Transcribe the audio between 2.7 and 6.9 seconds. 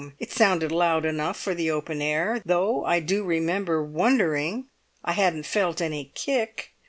I do remember wondering I hadn't felt any kick.